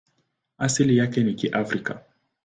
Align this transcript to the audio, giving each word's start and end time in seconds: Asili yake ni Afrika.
Asili 0.57 0.97
yake 0.97 1.23
ni 1.23 1.49
Afrika. 1.49 2.03